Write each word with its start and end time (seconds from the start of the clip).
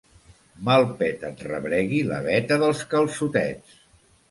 Mal 0.69 0.85
pet 1.01 1.25
et 1.29 1.43
rebregui 1.49 2.01
la 2.13 2.19
beta 2.31 2.59
dels 2.67 2.83
calçotets! 2.95 3.79